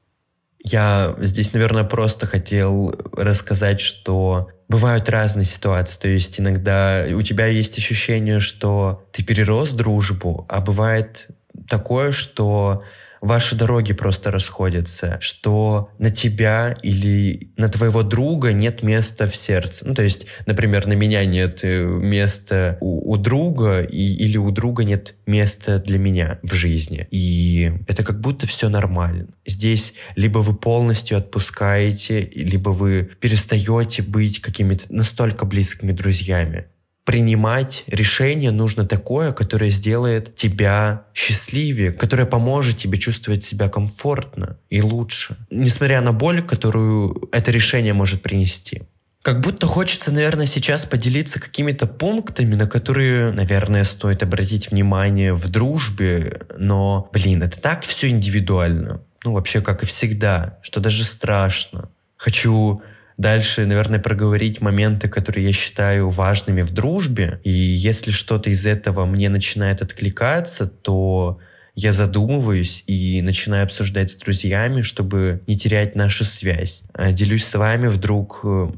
Я 0.63 1.15
здесь, 1.19 1.53
наверное, 1.53 1.83
просто 1.83 2.27
хотел 2.27 2.93
рассказать, 3.13 3.79
что 3.79 4.49
бывают 4.67 5.09
разные 5.09 5.45
ситуации. 5.45 5.99
То 5.99 6.07
есть 6.07 6.39
иногда 6.39 7.05
у 7.13 7.21
тебя 7.21 7.47
есть 7.47 7.77
ощущение, 7.77 8.39
что 8.39 9.07
ты 9.11 9.23
перерос 9.23 9.71
дружбу, 9.71 10.45
а 10.49 10.61
бывает 10.61 11.27
такое, 11.67 12.11
что 12.11 12.83
ваши 13.21 13.55
дороги 13.55 13.93
просто 13.93 14.31
расходятся, 14.31 15.17
что 15.21 15.89
на 15.97 16.11
тебя 16.11 16.75
или 16.83 17.51
на 17.57 17.69
твоего 17.69 18.03
друга 18.03 18.53
нет 18.53 18.83
места 18.83 19.27
в 19.27 19.35
сердце. 19.35 19.87
Ну, 19.87 19.93
то 19.93 20.03
есть, 20.03 20.25
например, 20.45 20.87
на 20.87 20.93
меня 20.93 21.25
нет 21.25 21.59
э, 21.63 21.83
места 21.83 22.77
у, 22.81 23.13
у 23.13 23.17
друга, 23.17 23.81
и, 23.81 24.13
или 24.13 24.37
у 24.37 24.51
друга 24.51 24.83
нет 24.83 25.15
места 25.25 25.79
для 25.79 25.99
меня 25.99 26.39
в 26.43 26.53
жизни. 26.53 27.07
И 27.11 27.71
это 27.87 28.03
как 28.03 28.19
будто 28.19 28.47
все 28.47 28.69
нормально. 28.69 29.27
Здесь 29.45 29.93
либо 30.15 30.39
вы 30.39 30.55
полностью 30.55 31.17
отпускаете, 31.17 32.21
либо 32.33 32.69
вы 32.69 33.09
перестаете 33.19 34.01
быть 34.01 34.41
какими-то 34.41 34.85
настолько 34.89 35.45
близкими 35.45 35.91
друзьями. 35.91 36.65
Принимать 37.09 37.85
решение 37.87 38.51
нужно 38.51 38.85
такое, 38.85 39.33
которое 39.33 39.71
сделает 39.71 40.35
тебя 40.35 41.05
счастливее, 41.15 41.91
которое 41.91 42.27
поможет 42.27 42.77
тебе 42.77 42.99
чувствовать 42.99 43.43
себя 43.43 43.67
комфортно 43.67 44.57
и 44.69 44.79
лучше, 44.83 45.35
несмотря 45.49 46.01
на 46.01 46.13
боль, 46.13 46.43
которую 46.43 47.27
это 47.31 47.49
решение 47.49 47.93
может 47.93 48.21
принести. 48.21 48.83
Как 49.23 49.41
будто 49.41 49.65
хочется, 49.65 50.11
наверное, 50.11 50.45
сейчас 50.45 50.85
поделиться 50.85 51.39
какими-то 51.39 51.87
пунктами, 51.87 52.53
на 52.53 52.67
которые, 52.67 53.31
наверное, 53.31 53.85
стоит 53.85 54.21
обратить 54.21 54.69
внимание 54.69 55.33
в 55.33 55.49
дружбе, 55.49 56.41
но, 56.59 57.09
блин, 57.11 57.41
это 57.41 57.59
так 57.59 57.85
все 57.85 58.09
индивидуально. 58.09 59.01
Ну, 59.25 59.33
вообще, 59.33 59.61
как 59.61 59.81
и 59.81 59.87
всегда, 59.87 60.59
что 60.61 60.79
даже 60.79 61.05
страшно. 61.05 61.89
Хочу 62.17 62.83
дальше, 63.19 63.67
наверное, 63.67 63.99
проговорить 63.99 64.61
моменты, 64.61 65.07
которые 65.07 65.45
я 65.45 65.53
считаю 65.53 66.09
важными 66.09 66.63
в 66.63 66.71
дружбе. 66.71 67.39
И 67.43 67.51
если 67.51 68.09
что-то 68.09 68.49
из 68.49 68.65
этого 68.65 69.05
мне 69.05 69.29
начинает 69.29 69.83
откликаться, 69.83 70.65
то 70.65 71.37
я 71.75 71.93
задумываюсь 71.93 72.83
и 72.87 73.21
начинаю 73.21 73.65
обсуждать 73.65 74.09
с 74.09 74.15
друзьями, 74.15 74.81
чтобы 74.81 75.41
не 75.45 75.57
терять 75.57 75.95
нашу 75.95 76.25
связь. 76.25 76.83
А 76.93 77.11
делюсь 77.11 77.45
с 77.45 77.55
вами, 77.55 77.87
вдруг 77.87 78.41
э, 78.43 78.71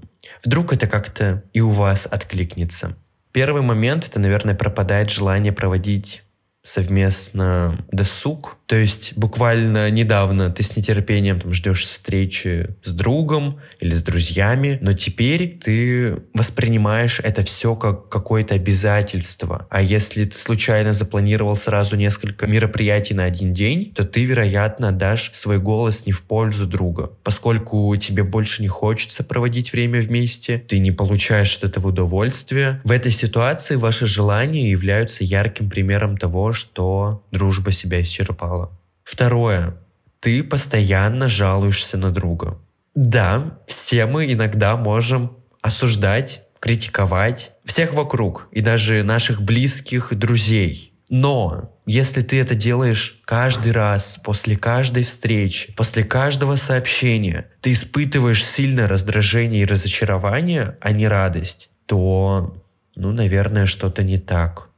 Вдруг 0.44 0.74
это 0.74 0.88
как-то 0.88 1.44
и 1.54 1.62
у 1.62 1.70
вас 1.70 2.08
откликнется. 2.10 2.96
Первый 3.32 3.62
момент— 3.62 4.08
это, 4.10 4.20
наверное, 4.20 4.56
пропадает 4.56 5.10
желание 5.10 5.54
проводить 5.54 6.24
совместно 6.64 7.86
досуг. 7.92 8.58
То 8.68 8.78
есть 8.78 9.14
буквально 9.18 9.90
недавно 9.90 10.50
ты 10.50 10.64
с 10.64 10.78
нетерпением 10.78 11.42
там, 11.42 11.54
ждешь 11.54 11.84
встречи 11.84 12.70
с 12.84 12.94
другом 12.94 13.60
или 13.80 13.94
с 13.94 14.02
друзьями, 14.02 14.78
но 14.80 14.94
теперь 14.94 15.60
ты 15.62 16.18
воспринимаешь 16.34 17.20
это 17.22 17.44
все 17.44 17.76
как 17.76 18.08
какое-то 18.08 18.56
обязательство. 18.56 19.68
А 19.70 19.82
если 19.82 20.24
ты 20.24 20.38
случайно 20.38 20.94
запланировал 20.94 21.58
сразу 21.58 21.98
несколько 21.98 22.48
мероприятий 22.48 23.14
на 23.14 23.26
один 23.26 23.54
день, 23.54 23.92
то 23.94 24.06
ты, 24.06 24.24
вероятно, 24.24 24.92
дашь 24.92 25.32
свой 25.34 25.60
голос 25.60 26.06
не 26.06 26.14
в 26.14 26.22
пользу 26.22 26.66
друга. 26.66 27.12
Поскольку 27.24 27.94
тебе 27.98 28.24
больше 28.24 28.62
не 28.62 28.70
хочется 28.70 29.24
проводить 29.24 29.74
время 29.74 30.00
вместе, 30.00 30.64
ты 30.66 30.80
не 30.80 30.92
получаешь 30.92 31.58
от 31.58 31.66
этого 31.66 31.88
удовольствия. 31.88 32.80
В 32.86 32.92
этой 32.92 33.12
ситуации 33.12 33.76
ваши 33.76 34.06
желания 34.06 34.72
являются 34.72 35.26
ярким 35.26 35.70
примером 35.70 36.18
что 36.54 37.26
дружба 37.32 37.72
себя 37.72 38.02
исчерпала. 38.02 38.72
Второе. 39.04 39.78
Ты 40.20 40.44
постоянно 40.44 41.30
жалуешься 41.30 41.98
на 41.98 42.12
друга. 42.12 42.60
Да, 42.94 43.60
все 43.68 44.06
мы 44.06 44.32
иногда 44.32 44.78
можем 44.78 45.38
осуждать, 45.62 46.44
критиковать 46.60 47.52
всех 47.66 47.94
вокруг 47.94 48.48
и 48.52 48.62
даже 48.62 49.04
наших 49.04 49.42
близких 49.42 50.14
друзей. 50.14 50.94
Но 51.10 51.76
если 51.86 52.22
ты 52.22 52.40
это 52.40 52.56
делаешь 52.56 53.22
каждый 53.26 53.74
раз, 53.74 54.18
после 54.24 54.56
каждой 54.56 55.04
встречи, 55.04 55.74
после 55.74 56.06
каждого 56.06 56.56
сообщения, 56.56 57.48
ты 57.60 57.74
испытываешь 57.74 58.46
сильное 58.46 58.88
раздражение 58.88 59.64
и 59.64 59.66
разочарование, 59.66 60.78
а 60.80 60.92
не 60.92 61.08
радость, 61.08 61.70
то, 61.86 62.56
ну, 62.96 63.12
наверное, 63.12 63.66
что-то 63.66 64.04
не 64.04 64.20
так. 64.20 64.70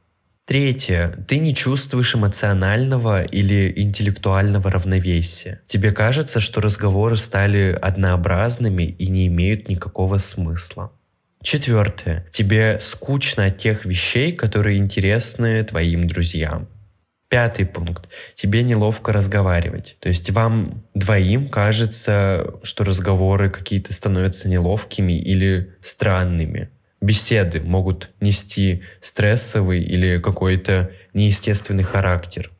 Третье. 0.46 1.24
Ты 1.26 1.38
не 1.38 1.54
чувствуешь 1.54 2.14
эмоционального 2.14 3.22
или 3.22 3.72
интеллектуального 3.76 4.70
равновесия. 4.70 5.62
Тебе 5.66 5.90
кажется, 5.90 6.38
что 6.40 6.60
разговоры 6.60 7.16
стали 7.16 7.76
однообразными 7.80 8.82
и 8.82 9.08
не 9.08 9.26
имеют 9.28 9.70
никакого 9.70 10.18
смысла. 10.18 10.92
Четвертое. 11.42 12.26
Тебе 12.30 12.78
скучно 12.82 13.46
от 13.46 13.56
тех 13.56 13.86
вещей, 13.86 14.32
которые 14.32 14.76
интересны 14.76 15.64
твоим 15.64 16.06
друзьям. 16.06 16.68
Пятый 17.30 17.64
пункт. 17.64 18.08
Тебе 18.34 18.62
неловко 18.62 19.14
разговаривать. 19.14 19.96
То 20.00 20.10
есть 20.10 20.30
вам 20.30 20.84
двоим 20.92 21.48
кажется, 21.48 22.54
что 22.62 22.84
разговоры 22.84 23.48
какие-то 23.48 23.94
становятся 23.94 24.48
неловкими 24.48 25.14
или 25.14 25.74
странными 25.82 26.68
беседы 27.04 27.60
могут 27.60 28.10
нести 28.20 28.82
стрессовый 29.00 29.82
или 29.82 30.18
какой-то 30.18 30.90
неестественный 31.12 31.84
характер. 31.84 32.50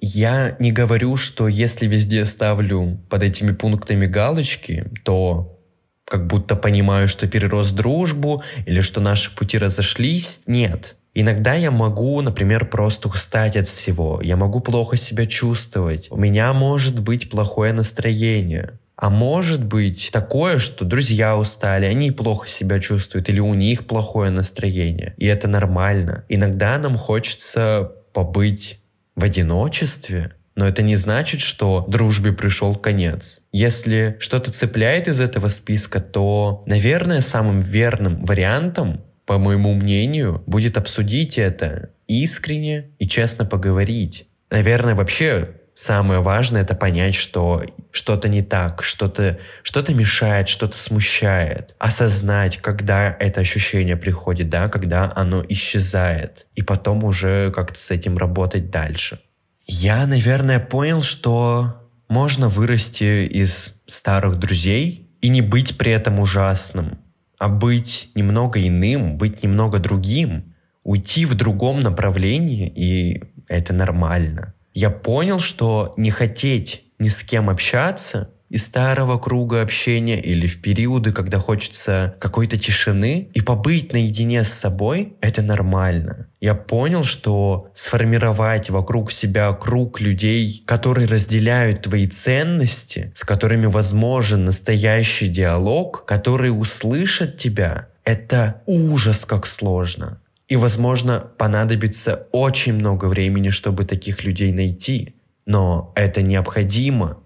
Я 0.00 0.56
не 0.60 0.70
говорю, 0.70 1.16
что 1.16 1.48
если 1.48 1.86
везде 1.86 2.24
ставлю 2.24 3.00
под 3.08 3.22
этими 3.22 3.52
пунктами 3.52 4.06
галочки, 4.06 4.84
то 5.04 5.58
как 6.04 6.26
будто 6.26 6.56
понимаю, 6.56 7.08
что 7.08 7.26
перерос 7.28 7.70
дружбу 7.72 8.42
или 8.66 8.80
что 8.80 9.00
наши 9.00 9.34
пути 9.34 9.58
разошлись. 9.58 10.40
Нет. 10.46 10.96
Иногда 11.14 11.54
я 11.54 11.70
могу, 11.70 12.20
например, 12.20 12.66
просто 12.66 13.08
устать 13.08 13.56
от 13.56 13.66
всего. 13.66 14.20
Я 14.22 14.36
могу 14.36 14.60
плохо 14.60 14.96
себя 14.96 15.26
чувствовать. 15.26 16.08
У 16.10 16.16
меня 16.16 16.52
может 16.52 17.00
быть 17.00 17.28
плохое 17.28 17.72
настроение. 17.72 18.78
А 19.00 19.10
может 19.10 19.64
быть 19.64 20.10
такое, 20.12 20.58
что 20.58 20.84
друзья 20.84 21.36
устали, 21.36 21.86
они 21.86 22.10
плохо 22.10 22.48
себя 22.48 22.80
чувствуют, 22.80 23.28
или 23.28 23.38
у 23.38 23.54
них 23.54 23.86
плохое 23.86 24.30
настроение. 24.32 25.14
И 25.18 25.26
это 25.26 25.46
нормально. 25.46 26.24
Иногда 26.28 26.76
нам 26.78 26.96
хочется 26.96 27.92
побыть 28.12 28.80
в 29.14 29.22
одиночестве, 29.22 30.32
но 30.56 30.66
это 30.66 30.82
не 30.82 30.96
значит, 30.96 31.40
что 31.40 31.84
дружбе 31.86 32.32
пришел 32.32 32.74
конец. 32.74 33.40
Если 33.52 34.16
что-то 34.18 34.50
цепляет 34.50 35.06
из 35.06 35.20
этого 35.20 35.48
списка, 35.48 36.00
то, 36.00 36.64
наверное, 36.66 37.20
самым 37.20 37.60
верным 37.60 38.20
вариантом, 38.22 39.04
по 39.26 39.38
моему 39.38 39.74
мнению, 39.74 40.42
будет 40.46 40.76
обсудить 40.76 41.38
это 41.38 41.90
искренне 42.08 42.90
и 42.98 43.06
честно 43.06 43.44
поговорить. 43.44 44.26
Наверное, 44.50 44.96
вообще 44.96 45.50
самое 45.78 46.20
важное 46.20 46.62
это 46.62 46.74
понять, 46.74 47.14
что 47.14 47.62
что-то 47.92 48.28
не 48.28 48.42
так, 48.42 48.82
что-то 48.82 49.38
что 49.62 49.94
мешает, 49.94 50.48
что-то 50.48 50.76
смущает. 50.76 51.76
Осознать, 51.78 52.56
когда 52.56 53.16
это 53.20 53.40
ощущение 53.40 53.96
приходит, 53.96 54.48
да, 54.48 54.68
когда 54.68 55.12
оно 55.14 55.44
исчезает. 55.48 56.48
И 56.56 56.62
потом 56.62 57.04
уже 57.04 57.52
как-то 57.52 57.78
с 57.78 57.92
этим 57.92 58.18
работать 58.18 58.70
дальше. 58.70 59.20
Я, 59.68 60.04
наверное, 60.06 60.58
понял, 60.58 61.02
что 61.02 61.88
можно 62.08 62.48
вырасти 62.48 63.26
из 63.26 63.80
старых 63.86 64.36
друзей 64.36 65.08
и 65.20 65.28
не 65.28 65.42
быть 65.42 65.78
при 65.78 65.92
этом 65.92 66.18
ужасным, 66.18 66.98
а 67.38 67.48
быть 67.48 68.10
немного 68.16 68.60
иным, 68.66 69.16
быть 69.16 69.44
немного 69.44 69.78
другим, 69.78 70.56
уйти 70.82 71.24
в 71.24 71.34
другом 71.34 71.80
направлении, 71.80 72.66
и 72.66 73.22
это 73.46 73.72
нормально 73.72 74.54
я 74.78 74.90
понял, 74.90 75.40
что 75.40 75.92
не 75.96 76.12
хотеть 76.12 76.84
ни 77.00 77.08
с 77.08 77.24
кем 77.24 77.50
общаться 77.50 78.30
из 78.48 78.66
старого 78.66 79.18
круга 79.18 79.60
общения 79.60 80.20
или 80.20 80.46
в 80.46 80.62
периоды, 80.62 81.12
когда 81.12 81.40
хочется 81.40 82.14
какой-то 82.20 82.56
тишины, 82.56 83.28
и 83.34 83.40
побыть 83.40 83.92
наедине 83.92 84.44
с 84.44 84.52
собой— 84.52 85.16
это 85.20 85.42
нормально. 85.42 86.28
Я 86.40 86.54
понял, 86.54 87.02
что 87.02 87.72
сформировать 87.74 88.70
вокруг 88.70 89.10
себя 89.10 89.52
круг 89.52 90.00
людей, 90.00 90.62
которые 90.64 91.08
разделяют 91.08 91.82
твои 91.82 92.06
ценности, 92.06 93.10
с 93.16 93.24
которыми 93.24 93.66
возможен 93.66 94.44
настоящий 94.44 95.26
диалог, 95.26 96.04
которые 96.06 96.52
услышат 96.52 97.36
тебя, 97.36 97.88
это 98.04 98.62
ужас 98.64 99.24
как 99.24 99.48
сложно. 99.48 100.20
И, 100.48 100.56
возможно, 100.56 101.30
понадобится 101.36 102.26
очень 102.32 102.72
много 102.72 103.04
времени, 103.04 103.50
чтобы 103.50 103.84
таких 103.84 104.24
людей 104.24 104.50
найти. 104.50 105.14
Но 105.44 105.92
это 105.94 106.22
необходимо. 106.22 107.22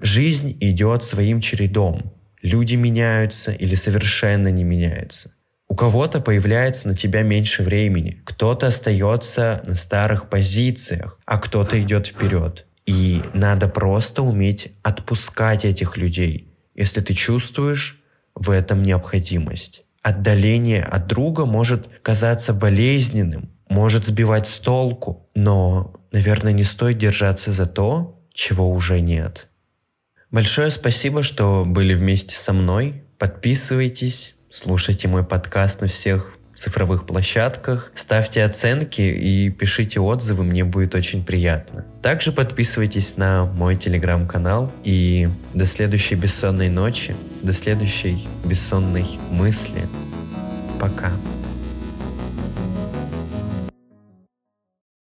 Жизнь 0.00 0.56
идет 0.60 1.02
своим 1.02 1.40
чередом. 1.40 2.14
Люди 2.40 2.74
меняются 2.74 3.52
или 3.52 3.74
совершенно 3.74 4.48
не 4.48 4.64
меняются. 4.64 5.34
У 5.68 5.74
кого-то 5.74 6.20
появляется 6.20 6.88
на 6.88 6.96
тебя 6.96 7.22
меньше 7.22 7.62
времени, 7.62 8.22
кто-то 8.24 8.68
остается 8.68 9.62
на 9.66 9.74
старых 9.74 10.30
позициях, 10.30 11.18
а 11.26 11.36
кто-то 11.38 11.78
идет 11.78 12.06
вперед. 12.06 12.66
И 12.86 13.20
надо 13.34 13.68
просто 13.68 14.22
уметь 14.22 14.72
отпускать 14.82 15.66
этих 15.66 15.98
людей, 15.98 16.54
если 16.74 17.02
ты 17.02 17.12
чувствуешь 17.12 18.02
в 18.34 18.48
этом 18.48 18.82
необходимость 18.82 19.84
отдаление 20.02 20.82
от 20.82 21.06
друга 21.06 21.44
может 21.44 21.88
казаться 22.02 22.54
болезненным, 22.54 23.50
может 23.68 24.06
сбивать 24.06 24.48
с 24.48 24.58
толку, 24.58 25.28
но, 25.34 25.94
наверное, 26.12 26.52
не 26.52 26.64
стоит 26.64 26.98
держаться 26.98 27.52
за 27.52 27.66
то, 27.66 28.22
чего 28.32 28.70
уже 28.70 29.00
нет. 29.00 29.48
Большое 30.30 30.70
спасибо, 30.70 31.22
что 31.22 31.64
были 31.66 31.94
вместе 31.94 32.36
со 32.36 32.52
мной. 32.52 33.04
Подписывайтесь, 33.18 34.34
слушайте 34.50 35.08
мой 35.08 35.24
подкаст 35.24 35.80
на 35.80 35.88
всех 35.88 36.37
цифровых 36.58 37.06
площадках. 37.06 37.92
Ставьте 37.94 38.44
оценки 38.44 39.00
и 39.00 39.50
пишите 39.50 40.00
отзывы, 40.00 40.44
мне 40.44 40.64
будет 40.64 40.94
очень 40.94 41.24
приятно. 41.24 41.84
Также 42.02 42.32
подписывайтесь 42.32 43.16
на 43.16 43.44
мой 43.44 43.76
телеграм-канал 43.76 44.72
и 44.84 45.28
до 45.54 45.66
следующей 45.66 46.16
бессонной 46.16 46.68
ночи, 46.68 47.14
до 47.42 47.52
следующей 47.52 48.28
бессонной 48.44 49.06
мысли. 49.30 49.82
Пока. 50.80 51.12